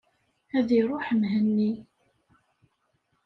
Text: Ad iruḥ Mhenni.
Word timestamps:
Ad 0.57 0.69
iruḥ 0.79 1.07
Mhenni. 1.19 1.71